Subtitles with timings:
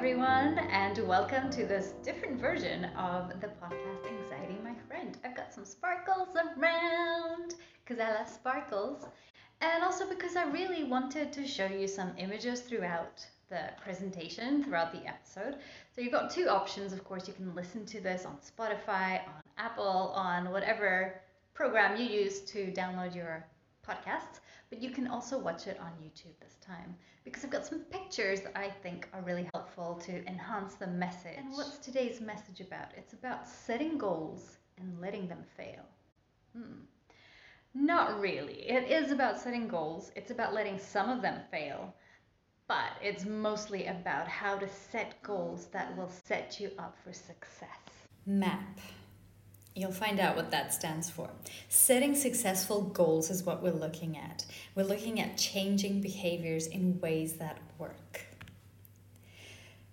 [0.00, 5.14] everyone, and welcome to this different version of the podcast Anxiety My Friend.
[5.22, 9.04] I've got some sparkles around because I love sparkles,
[9.60, 14.90] and also because I really wanted to show you some images throughout the presentation, throughout
[14.90, 15.56] the episode.
[15.94, 19.42] So you've got two options, of course, you can listen to this on Spotify, on
[19.58, 21.20] Apple, on whatever
[21.52, 23.44] program you use to download your
[23.86, 24.40] podcasts,
[24.70, 28.40] but you can also watch it on YouTube this time because I've got some pictures
[28.42, 31.36] that I think are really helpful to enhance the message.
[31.36, 32.88] And what's today's message about?
[32.96, 35.84] It's about setting goals and letting them fail.
[36.56, 36.84] Hmm.
[37.74, 38.68] Not really.
[38.68, 41.94] It is about setting goals, it's about letting some of them fail,
[42.66, 48.06] but it's mostly about how to set goals that will set you up for success.
[48.26, 48.78] MAP.
[49.74, 51.30] You'll find out what that stands for.
[51.68, 54.44] Setting successful goals is what we're looking at.
[54.74, 58.26] We're looking at changing behaviors in ways that work.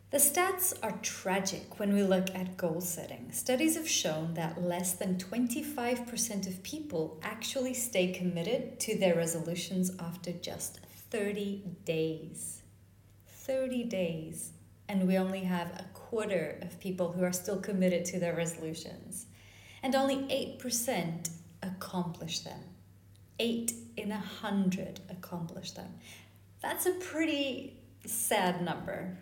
[0.09, 3.31] The stats are tragic when we look at goal setting.
[3.31, 9.91] Studies have shown that less than 25% of people actually stay committed to their resolutions
[9.99, 10.79] after just
[11.11, 12.63] 30 days.
[13.27, 14.53] 30 days.
[14.89, 19.26] And we only have a quarter of people who are still committed to their resolutions
[19.83, 20.17] and only
[20.59, 21.29] 8%
[21.63, 22.59] accomplish them.
[23.39, 25.93] 8 in a 100 accomplish them.
[26.61, 29.17] That's a pretty sad number.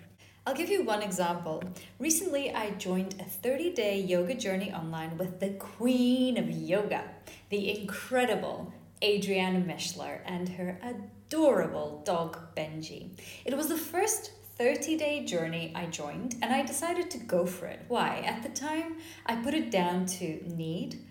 [0.47, 1.63] I'll give you one example.
[1.99, 7.03] Recently, I joined a 30 day yoga journey online with the queen of yoga,
[7.49, 8.71] the incredible
[9.03, 13.09] Adriana Mishler, and her adorable dog Benji.
[13.43, 17.65] It was the first 30 day journey I joined and I decided to go for
[17.65, 17.81] it.
[17.87, 18.23] Why?
[18.25, 21.01] At the time, I put it down to need.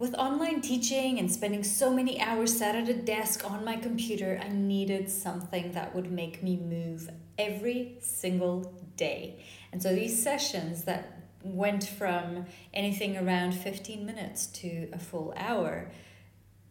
[0.00, 4.40] With online teaching and spending so many hours sat at a desk on my computer,
[4.42, 9.44] I needed something that would make me move every single day.
[9.70, 15.90] And so these sessions that went from anything around 15 minutes to a full hour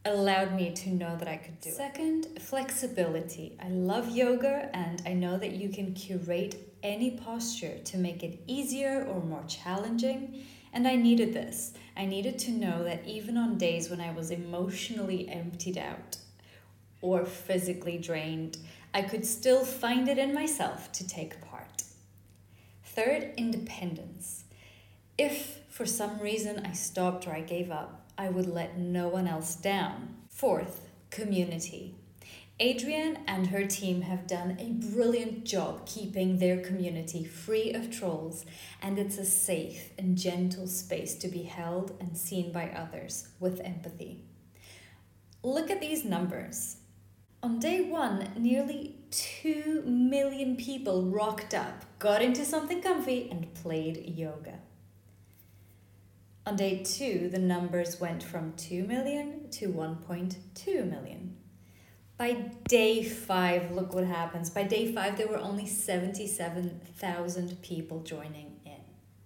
[0.05, 2.41] allowed me to know that I could do Second, it.
[2.41, 3.57] flexibility.
[3.61, 8.41] I love yoga and I know that you can curate any posture to make it
[8.45, 10.43] easier or more challenging.
[10.73, 11.73] And I needed this.
[11.95, 16.17] I needed to know that even on days when I was emotionally emptied out
[17.01, 18.57] or physically drained,
[18.93, 21.83] I could still find it in myself to take part.
[22.83, 24.43] Third, independence.
[25.17, 29.27] If for some reason I stopped or I gave up, I would let no one
[29.27, 30.15] else down.
[30.29, 31.95] Fourth, community.
[32.59, 38.45] Adriene and her team have done a brilliant job keeping their community free of trolls,
[38.81, 43.59] and it's a safe and gentle space to be held and seen by others with
[43.61, 44.23] empathy.
[45.41, 46.77] Look at these numbers.
[47.41, 54.13] On day one, nearly 2 million people rocked up, got into something comfy, and played
[54.15, 54.59] yoga.
[56.45, 61.37] On day two, the numbers went from 2 million to 1.2 million.
[62.17, 62.33] By
[62.67, 64.49] day five, look what happens.
[64.49, 68.81] By day five, there were only 77,000 people joining in.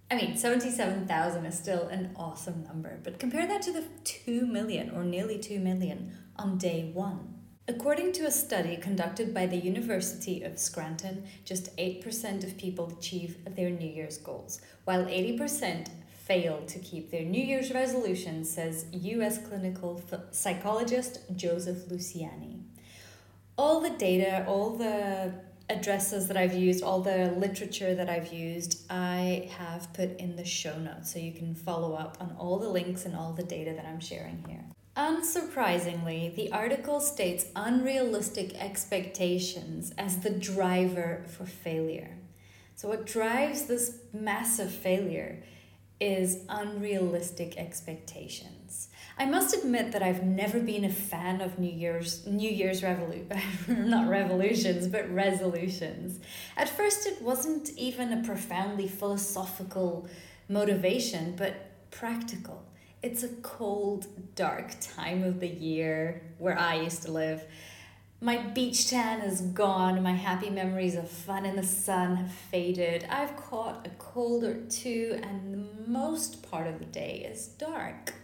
[0.08, 4.90] I mean, 77,000 is still an awesome number, but compare that to the 2 million
[4.90, 7.34] or nearly 2 million on day one.
[7.66, 13.38] According to a study conducted by the University of Scranton, just 8% of people achieve
[13.56, 15.88] their New Year's goals, while 80%
[16.28, 20.00] fail to keep their New Year's resolutions, says US clinical
[20.30, 22.60] psychologist Joseph Luciani.
[23.56, 25.32] All the data, all the
[25.70, 30.44] addresses that I've used, all the literature that I've used, I have put in the
[30.44, 33.72] show notes so you can follow up on all the links and all the data
[33.72, 34.64] that I'm sharing here.
[34.96, 42.16] Unsurprisingly, the article states unrealistic expectations as the driver for failure.
[42.74, 45.42] So, what drives this massive failure
[46.00, 48.88] is unrealistic expectations.
[49.18, 53.68] I must admit that I've never been a fan of New Year's New Year's revolu-
[53.68, 56.20] not revolutions but resolutions.
[56.56, 60.08] At first it wasn't even a profoundly philosophical
[60.48, 61.54] motivation but
[61.90, 62.64] practical.
[63.02, 67.44] It's a cold, dark time of the year where I used to live
[68.20, 70.02] my beach tan is gone.
[70.02, 73.06] My happy memories of fun in the sun have faded.
[73.08, 78.14] I've caught a cold or two, and the most part of the day is dark.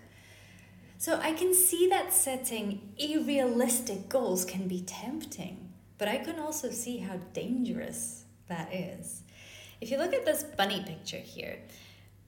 [0.99, 6.71] So I can see that setting unrealistic goals can be tempting, but I can also
[6.71, 9.23] see how dangerous that is.
[9.81, 11.59] If you look at this bunny picture here,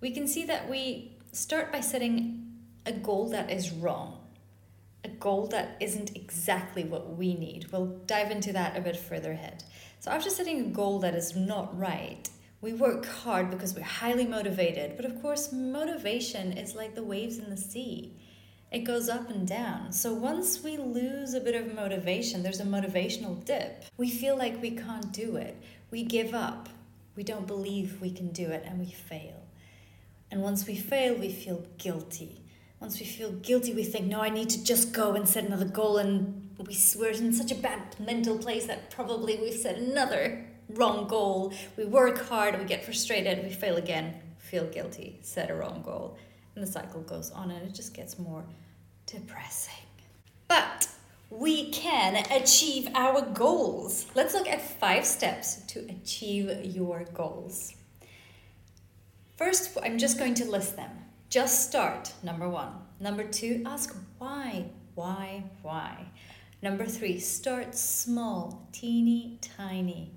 [0.01, 2.45] we can see that we start by setting
[2.85, 4.26] a goal that is wrong
[5.07, 7.67] a goal that isn't exactly what we need.
[7.73, 9.65] We'll dive into that a bit further ahead.
[10.01, 12.29] So, after setting a goal that is not right,
[12.61, 17.39] We work hard because we're highly motivated, but of course, motivation is like the waves
[17.39, 18.17] in the sea.
[18.73, 19.93] It goes up and down.
[19.93, 23.85] So once we lose a bit of motivation, there's a motivational dip.
[23.97, 25.57] We feel like we can't do it.
[25.91, 26.69] We give up.
[27.15, 29.43] We don't believe we can do it and we fail.
[30.31, 32.43] And once we fail, we feel guilty.
[32.81, 35.65] Once we feel guilty, we think, no, I need to just go and set another
[35.65, 35.97] goal.
[35.99, 41.07] And we, we're in such a bad mental place that probably we've set another wrong
[41.09, 41.55] goal.
[41.77, 46.19] We work hard, we get frustrated, we fail again, feel guilty, set a wrong goal.
[46.55, 48.45] And the cycle goes on and it just gets more
[49.07, 49.75] depressing.
[50.49, 50.89] But
[51.31, 54.07] we can achieve our goals.
[54.15, 57.75] Let's look at five steps to achieve your goals.
[59.37, 60.91] First, I'm just going to list them.
[61.37, 62.73] Just start, number one.
[62.99, 66.07] Number two, ask why, why, why.
[66.63, 70.15] Number three, start small, teeny tiny.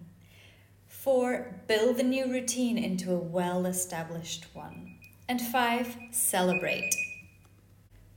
[0.87, 4.95] Four, build the new routine into a well established one.
[5.27, 6.95] And five, celebrate.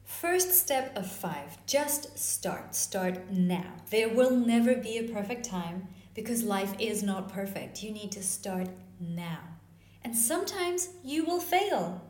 [0.04, 2.76] First step of five just start.
[2.76, 3.72] Start now.
[3.90, 7.82] There will never be a perfect time because life is not perfect.
[7.82, 8.68] You need to start
[9.00, 9.40] now.
[10.04, 12.00] And sometimes you will fail.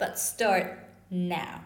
[0.00, 0.78] But start
[1.10, 1.60] now.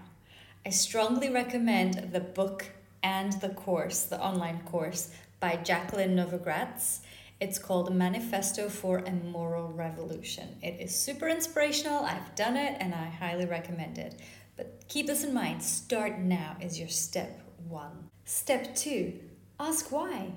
[0.67, 2.67] I strongly recommend the book
[3.01, 6.99] and the course, the online course by Jacqueline Novogratz.
[7.39, 10.49] It's called Manifesto for a Moral Revolution.
[10.63, 12.05] It is super inspirational.
[12.05, 14.21] I've done it and I highly recommend it.
[14.57, 18.11] But keep this in mind start now is your step one.
[18.25, 19.13] Step two
[19.61, 20.33] ask why.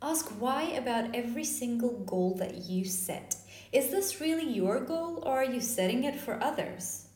[0.00, 3.36] Ask why about every single goal that you set.
[3.72, 7.06] Is this really your goal or are you setting it for others?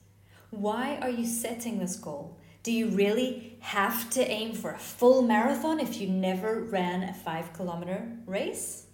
[0.49, 2.39] Why are you setting this goal?
[2.63, 7.13] Do you really have to aim for a full marathon if you never ran a
[7.13, 8.87] five kilometer race?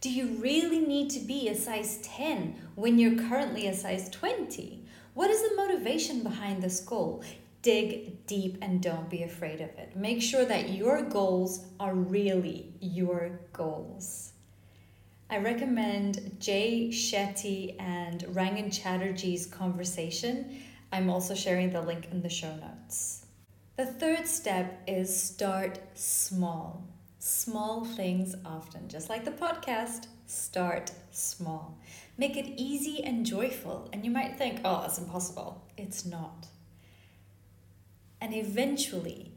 [0.00, 4.84] Do you really need to be a size 10 when you're currently a size 20?
[5.14, 7.24] What is the motivation behind this goal?
[7.62, 9.96] Dig deep and don't be afraid of it.
[9.96, 14.31] Make sure that your goals are really your goals.
[15.32, 20.60] I recommend Jay Shetty and Rangan Chatterjee's conversation.
[20.92, 23.24] I'm also sharing the link in the show notes.
[23.78, 26.86] The third step is start small.
[27.18, 31.78] Small things often, just like the podcast, start small.
[32.18, 33.88] Make it easy and joyful.
[33.94, 35.64] And you might think, oh, that's impossible.
[35.78, 36.46] It's not.
[38.20, 39.32] And eventually,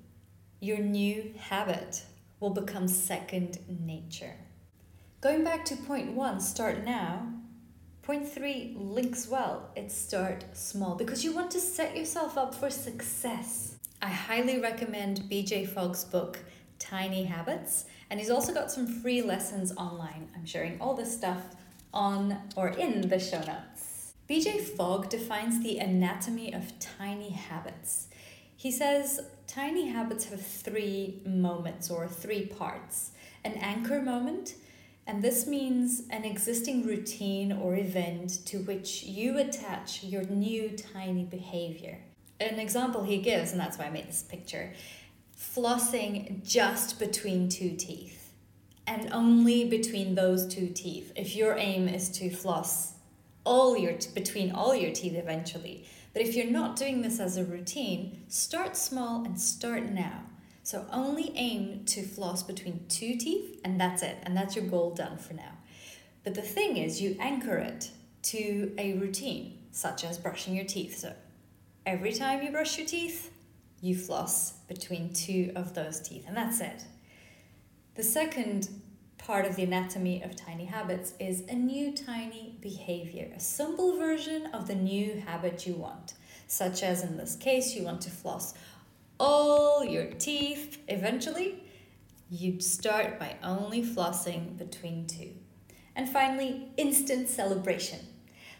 [0.59, 2.03] your new habit
[2.41, 4.35] will become second nature.
[5.25, 7.27] Going back to point one, start now.
[8.03, 9.71] Point three links well.
[9.75, 13.77] It's start small because you want to set yourself up for success.
[14.03, 16.37] I highly recommend BJ Fogg's book,
[16.77, 17.85] Tiny Habits.
[18.11, 20.29] And he's also got some free lessons online.
[20.35, 21.41] I'm sharing all this stuff
[21.91, 24.13] on or in the show notes.
[24.29, 28.09] BJ Fogg defines the anatomy of tiny habits.
[28.55, 33.09] He says tiny habits have three moments or three parts
[33.43, 34.53] an anchor moment,
[35.07, 41.23] and this means an existing routine or event to which you attach your new tiny
[41.23, 41.99] behavior.
[42.39, 44.73] An example he gives, and that's why I made this picture,
[45.37, 48.31] flossing just between two teeth
[48.87, 51.11] and only between those two teeth.
[51.15, 52.93] If your aim is to floss
[53.43, 57.43] all your between all your teeth eventually, but if you're not doing this as a
[57.43, 60.23] routine, start small and start now.
[60.65, 64.17] So only aim to floss between two teeth and that's it.
[64.23, 65.51] And that's your goal done for now.
[66.23, 67.91] But the thing is you anchor it
[68.23, 70.97] to a routine such as brushing your teeth.
[70.97, 71.13] So
[71.85, 73.31] every time you brush your teeth,
[73.79, 76.85] you floss between two of those teeth, and that's it.
[77.93, 78.67] The second
[79.19, 84.47] part of the anatomy of tiny habits is a new tiny behavior, a simple version
[84.47, 86.13] of the new habit you want,
[86.47, 88.55] such as in this case, you want to floss
[89.19, 91.63] all your teeth eventually.
[92.29, 95.31] You'd start by only flossing between two.
[95.95, 97.99] And finally, instant celebration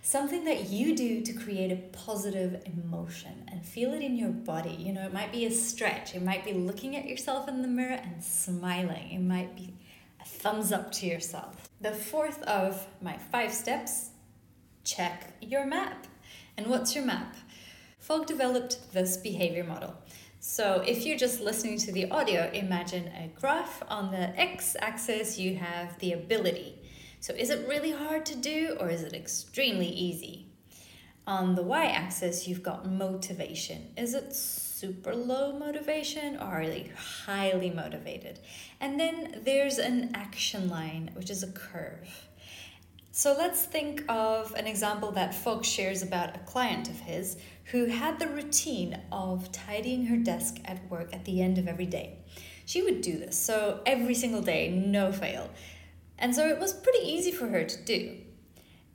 [0.05, 4.75] something that you do to create a positive emotion and feel it in your body.
[4.77, 7.67] You know, it might be a stretch, it might be looking at yourself in the
[7.67, 9.74] mirror and smiling, it might be
[10.21, 11.69] a thumbs up to yourself.
[11.81, 14.12] The fourth of my five steps
[14.83, 16.05] check your map.
[16.55, 17.35] And what's your map?
[17.97, 19.95] Fogg developed this behavior model.
[20.48, 23.82] So if you're just listening to the audio, imagine a graph.
[23.90, 26.78] On the x axis, you have the ability.
[27.20, 30.46] So is it really hard to do or is it extremely easy?
[31.25, 33.92] On the y-axis, you've got motivation.
[33.98, 38.40] Is it super low motivation or are they highly motivated?
[38.80, 42.28] And then there's an action line, which is a curve.
[43.17, 47.38] So let's think of an example that Fogg shares about a client of his
[47.72, 51.86] who had the routine of tidying her desk at work at the end of every
[51.86, 52.17] day.
[52.65, 55.50] She would do this, so every single day, no fail.
[56.19, 58.17] And so it was pretty easy for her to do.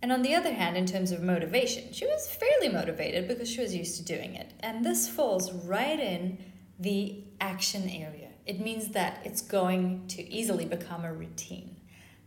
[0.03, 3.63] And on the other hand, in terms of motivation, she was fairly motivated because she
[3.63, 4.53] was used to doing it.
[4.61, 6.37] And this falls right in
[6.79, 8.29] the action area.
[8.45, 11.80] It means that it's going to easily become a routine.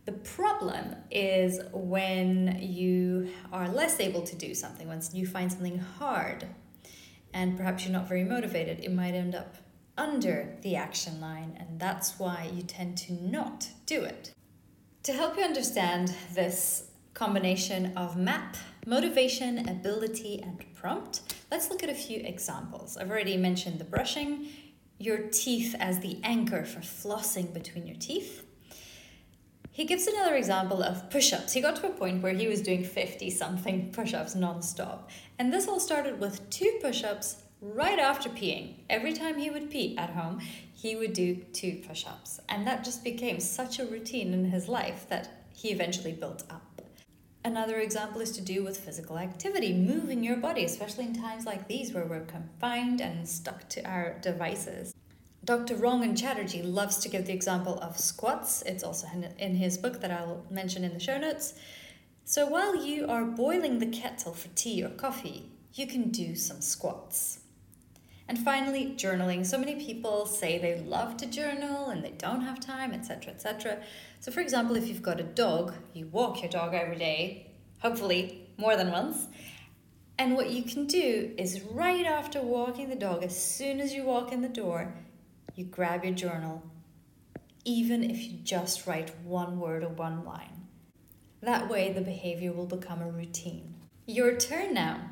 [0.04, 5.78] The problem is when you are less able to do something, once you find something
[5.78, 6.46] hard
[7.32, 9.56] and perhaps you're not very motivated, it might end up
[9.96, 14.32] under the action line, and that's why you tend to not do it.
[15.04, 18.56] To help you understand this combination of map,
[18.86, 22.96] motivation, ability, and prompt, let's look at a few examples.
[22.96, 24.48] I've already mentioned the brushing,
[24.98, 28.44] your teeth as the anchor for flossing between your teeth.
[29.74, 31.52] He gives another example of push ups.
[31.52, 35.10] He got to a point where he was doing 50 something push ups non stop.
[35.36, 38.74] And this all started with two push ups right after peeing.
[38.88, 40.40] Every time he would pee at home,
[40.72, 42.38] he would do two push ups.
[42.48, 46.80] And that just became such a routine in his life that he eventually built up.
[47.44, 51.66] Another example is to do with physical activity, moving your body, especially in times like
[51.66, 54.93] these where we're confined and stuck to our devices.
[55.44, 55.76] Dr.
[55.76, 58.62] Rangan Chatterjee loves to give the example of squats.
[58.62, 59.06] It's also
[59.38, 61.54] in his book that I'll mention in the show notes.
[62.24, 66.62] So while you are boiling the kettle for tea or coffee, you can do some
[66.62, 67.40] squats.
[68.26, 69.44] And finally, journaling.
[69.44, 73.82] So many people say they love to journal and they don't have time, etc., etc.
[74.20, 78.48] So, for example, if you've got a dog, you walk your dog every day, hopefully
[78.56, 79.26] more than once.
[80.16, 84.04] And what you can do is right after walking the dog, as soon as you
[84.04, 84.94] walk in the door,
[85.54, 86.62] you grab your journal,
[87.64, 90.66] even if you just write one word or one line.
[91.40, 93.74] That way, the behavior will become a routine.
[94.06, 95.10] Your turn now.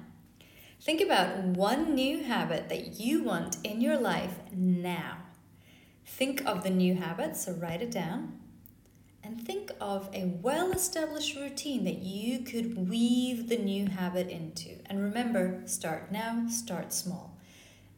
[0.81, 5.19] Think about one new habit that you want in your life now.
[6.05, 8.41] Think of the new habit, so write it down.
[9.23, 14.79] And think of a well established routine that you could weave the new habit into.
[14.87, 17.32] And remember, start now, start small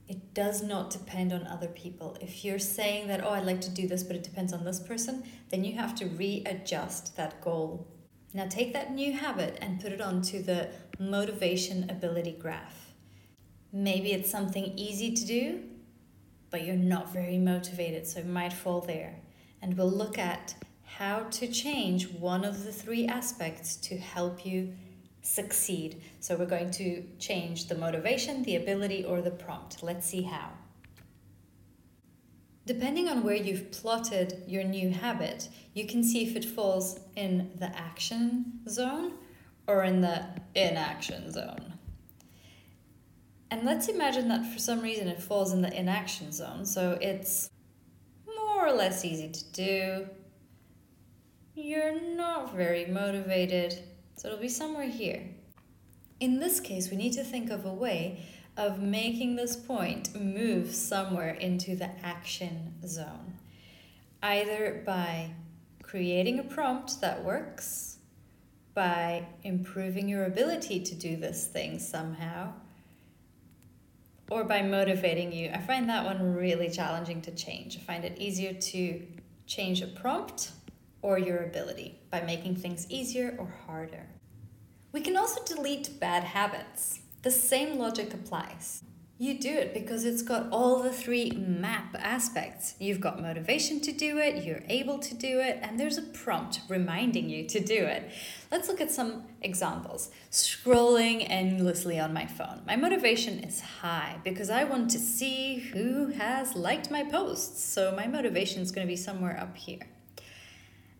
[0.09, 2.17] it does not depend on other people.
[2.21, 4.81] If you're saying that, oh, I'd like to do this, but it depends on this
[4.81, 7.89] person, then you have to readjust that goal.
[8.35, 10.69] Now take that new habit and put it onto the
[10.99, 12.93] motivation ability graph.
[13.73, 15.63] Maybe it's something easy to do,
[16.51, 19.17] but you're not very motivated, so it might fall there.
[19.63, 24.75] And we'll look at how to change one of the three aspects to help you
[25.25, 26.03] succeed.
[26.21, 29.83] So we're going to change the motivation, the ability, or the prompt.
[29.83, 30.51] Let's see how.
[32.67, 37.51] Depending on where you've plotted your new habit, you can see if it falls in
[37.59, 39.13] the action zone
[39.67, 41.75] or in the inaction zone.
[43.51, 47.51] And let's imagine that for some reason it falls in the inaction zone, so it's
[48.27, 50.09] more or less easy to do.
[51.55, 53.79] You're not very motivated
[54.17, 55.23] so it'll be somewhere here.
[56.21, 58.25] In this case, we need to think of a way
[58.57, 63.35] of making this point move somewhere into the action zone.
[64.23, 65.31] Either by
[65.83, 67.99] creating a prompt that works,
[68.75, 72.53] by improving your ability to do this thing somehow,
[74.31, 75.51] or by motivating you.
[75.53, 77.77] I find that one really challenging to change.
[77.77, 79.03] I find it easier to
[79.47, 80.53] change a prompt
[81.05, 84.07] or your ability by making things easier or harder.
[84.91, 87.01] We can also delete bad habits.
[87.21, 88.83] The same logic applies.
[89.19, 92.75] You do it because it's got all the three map aspects.
[92.81, 96.61] You've got motivation to do it, you're able to do it, and there's a prompt
[96.69, 98.11] reminding you to do it.
[98.51, 100.11] Let's look at some examples.
[100.31, 102.63] Scrolling endlessly on my phone.
[102.67, 107.93] My motivation is high because I want to see who has liked my posts, so
[107.95, 109.87] my motivation is going to be somewhere up here.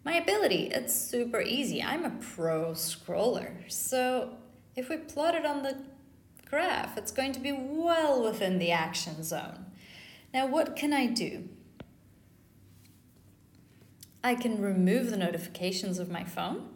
[0.05, 1.83] My ability, it's super easy.
[1.83, 3.71] I'm a pro scroller.
[3.73, 4.37] So
[4.77, 5.79] if we plot it on the
[6.49, 9.67] graph, it's going to be well within the action zone.
[10.33, 11.49] Now, what can I do?
[14.23, 16.69] I can remove the notifications of my phone.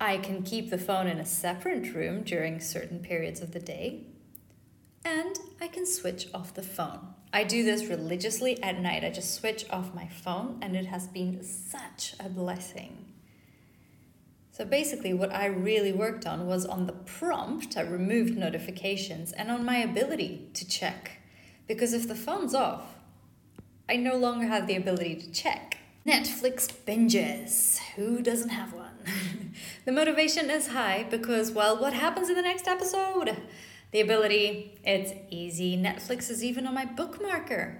[0.00, 4.06] I can keep the phone in a separate room during certain periods of the day.
[5.04, 7.14] And I can switch off the phone.
[7.32, 9.04] I do this religiously at night.
[9.04, 13.06] I just switch off my phone, and it has been such a blessing.
[14.52, 19.50] So basically, what I really worked on was on the prompt, I removed notifications, and
[19.50, 21.12] on my ability to check.
[21.66, 22.82] Because if the phone's off,
[23.88, 25.78] I no longer have the ability to check.
[26.06, 27.78] Netflix binges.
[27.96, 28.98] Who doesn't have one?
[29.84, 33.36] the motivation is high because, well, what happens in the next episode?
[33.92, 35.76] The ability, it's easy.
[35.76, 37.76] Netflix is even on my bookmarker.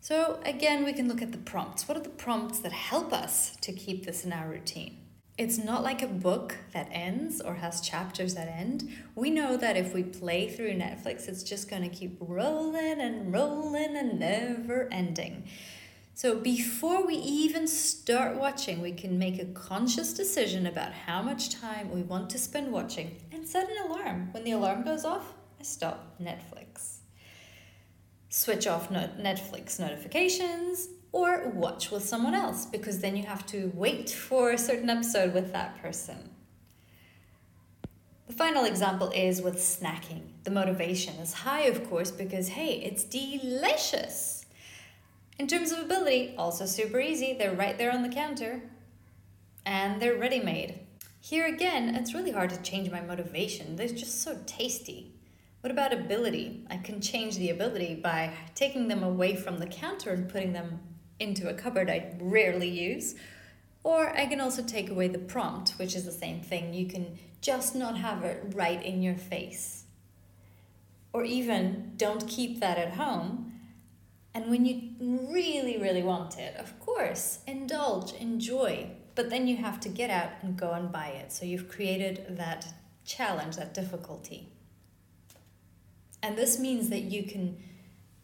[0.00, 1.88] So, again, we can look at the prompts.
[1.88, 4.98] What are the prompts that help us to keep this in our routine?
[5.38, 8.88] It's not like a book that ends or has chapters that end.
[9.14, 13.32] We know that if we play through Netflix, it's just going to keep rolling and
[13.32, 15.44] rolling and never ending.
[16.16, 21.50] So before we even start watching, we can make a conscious decision about how much
[21.50, 24.28] time we want to spend watching and set an alarm.
[24.30, 26.98] When the alarm goes off, I stop Netflix.
[28.28, 34.08] Switch off Netflix notifications or watch with someone else because then you have to wait
[34.08, 36.30] for a certain episode with that person.
[38.28, 40.22] The final example is with snacking.
[40.44, 44.43] The motivation is high, of course, because hey, it's delicious.
[45.36, 47.34] In terms of ability, also super easy.
[47.34, 48.62] They're right there on the counter
[49.66, 50.80] and they're ready made.
[51.20, 53.74] Here again, it's really hard to change my motivation.
[53.74, 55.12] They're just so tasty.
[55.60, 56.64] What about ability?
[56.70, 60.80] I can change the ability by taking them away from the counter and putting them
[61.18, 63.14] into a cupboard I rarely use.
[63.82, 66.74] Or I can also take away the prompt, which is the same thing.
[66.74, 69.84] You can just not have it right in your face.
[71.12, 73.53] Or even don't keep that at home
[74.34, 78.88] and when you really, really want it, of course, indulge, enjoy.
[79.14, 81.32] But then you have to get out and go and buy it.
[81.32, 82.66] So you've created that
[83.04, 84.48] challenge, that difficulty.
[86.20, 87.58] And this means that you can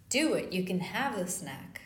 [0.08, 1.82] do it, you can have the snack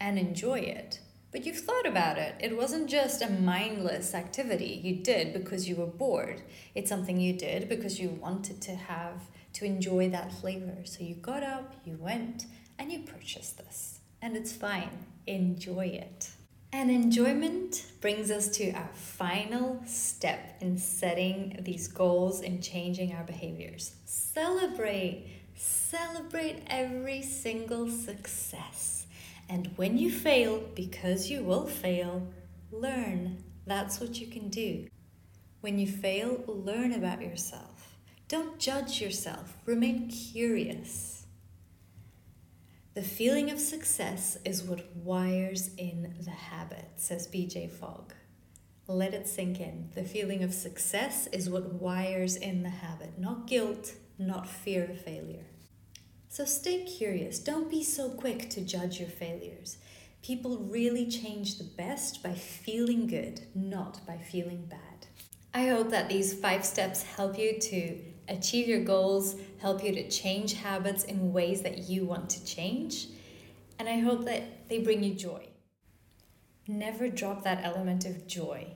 [0.00, 1.00] and enjoy it.
[1.30, 2.36] But you've thought about it.
[2.40, 6.40] It wasn't just a mindless activity you did because you were bored.
[6.74, 10.78] It's something you did because you wanted to have, to enjoy that flavor.
[10.84, 12.46] So you got up, you went,
[12.78, 14.00] and you purchase this.
[14.22, 15.06] And it's fine.
[15.26, 16.30] Enjoy it.
[16.72, 23.24] And enjoyment brings us to our final step in setting these goals and changing our
[23.24, 23.94] behaviors.
[24.04, 25.26] Celebrate.
[25.54, 29.06] Celebrate every single success.
[29.48, 32.26] And when you fail, because you will fail,
[32.70, 33.42] learn.
[33.66, 34.88] That's what you can do.
[35.60, 37.96] When you fail, learn about yourself.
[38.28, 39.56] Don't judge yourself.
[39.64, 41.15] Remain curious.
[42.96, 48.14] The feeling of success is what wires in the habit, says BJ Fogg.
[48.88, 49.90] Let it sink in.
[49.94, 54.98] The feeling of success is what wires in the habit, not guilt, not fear of
[54.98, 55.44] failure.
[56.30, 57.38] So stay curious.
[57.38, 59.76] Don't be so quick to judge your failures.
[60.22, 65.06] People really change the best by feeling good, not by feeling bad.
[65.52, 70.08] I hope that these five steps help you to achieve your goals, help you to
[70.08, 73.08] change habits in ways that you want to change.
[73.78, 75.48] And I hope that they bring you joy.
[76.68, 78.66] Never drop that element of joy.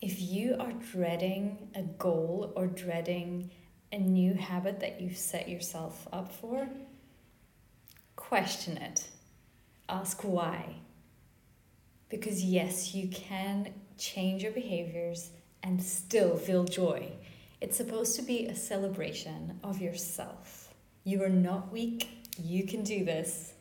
[0.00, 3.50] If you are dreading a goal or dreading
[3.92, 6.68] a new habit that you've set yourself up for,
[8.16, 9.08] question it.
[9.88, 10.76] Ask why.
[12.08, 15.30] Because, yes, you can change your behaviors
[15.62, 17.12] and still feel joy.
[17.60, 20.72] It's supposed to be a celebration of yourself.
[21.04, 22.08] You are not weak.
[22.42, 23.52] You can do this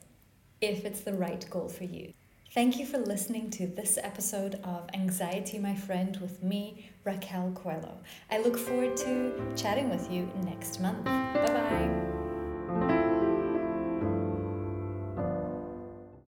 [0.61, 2.13] if it's the right goal for you.
[2.53, 7.99] Thank you for listening to this episode of Anxiety My Friend with me, Raquel Coelho.
[8.31, 11.03] I look forward to chatting with you next month.
[11.05, 13.08] Bye bye.